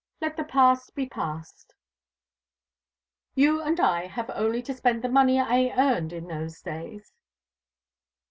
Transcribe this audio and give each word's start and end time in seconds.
Let 0.19 0.35
the 0.35 0.43
past 0.43 0.95
be 0.95 1.07
past. 1.07 1.75
You 3.35 3.61
and 3.61 3.79
I 3.79 4.07
have 4.07 4.31
only 4.31 4.63
to 4.63 4.73
spend 4.73 5.03
the 5.03 5.09
money 5.09 5.39
I 5.39 5.71
earned 5.77 6.11
in 6.11 6.25
those 6.27 6.59
days." 6.59 7.13